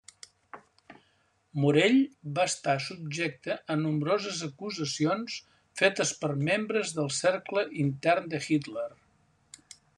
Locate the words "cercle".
7.21-7.69